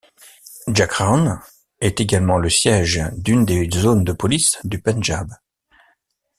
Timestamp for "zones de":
3.71-4.13